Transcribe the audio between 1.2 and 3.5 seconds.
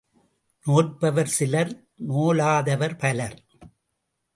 சிலர், நோலாதவர் பலர்.